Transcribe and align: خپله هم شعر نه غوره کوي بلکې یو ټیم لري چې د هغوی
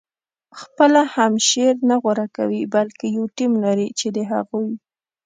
خپله 0.59 1.01
هم 1.15 1.33
شعر 1.49 1.75
نه 1.89 1.95
غوره 2.03 2.27
کوي 2.37 2.61
بلکې 2.75 3.05
یو 3.17 3.25
ټیم 3.37 3.51
لري 3.65 3.87
چې 3.99 4.07
د 4.15 4.17
هغوی 4.31 4.71